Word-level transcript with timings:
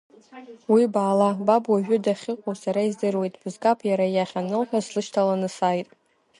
Уи, 0.71 0.83
баала, 0.93 1.29
баб 1.47 1.63
уажәы 1.71 1.97
дахьыҟоу 2.05 2.55
сара 2.63 2.81
издыруеит, 2.87 3.33
бызгап 3.41 3.79
иара 3.89 4.05
иахь 4.09 4.35
анылҳәа 4.39 4.85
слышьҭаланы 4.85 5.49
сааит… 5.55 5.87